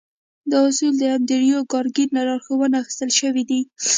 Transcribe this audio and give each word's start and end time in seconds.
دا 0.51 0.57
اصول 0.69 0.93
د 0.99 1.03
انډريو 1.15 1.67
کارنګي 1.71 2.05
له 2.15 2.21
لارښوونو 2.27 2.75
اخيستل 2.81 3.09
شوي 3.19 3.43
دي. 3.49 3.61